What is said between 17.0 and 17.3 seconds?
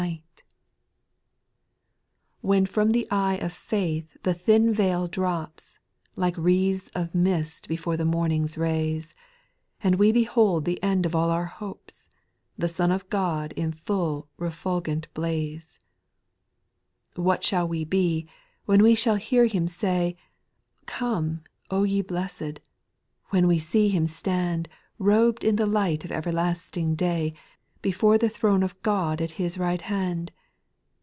1 5.